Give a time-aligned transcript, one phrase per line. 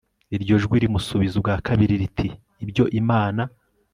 [0.35, 2.27] iryo jwi rimusubiza ubwa kabiri riti
[2.63, 3.43] ibyo imana